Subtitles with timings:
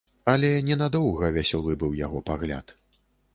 [0.31, 2.75] Але ненадоўга вясёлы быў яго пагляд.